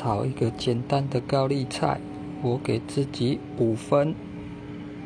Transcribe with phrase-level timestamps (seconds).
[0.00, 2.00] 炒一个简单的高丽菜
[2.40, 4.14] 我给自己五分。